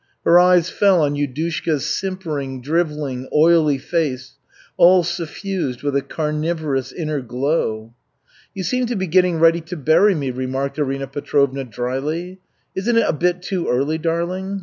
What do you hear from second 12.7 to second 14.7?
"Isn't it a bit too early, darling?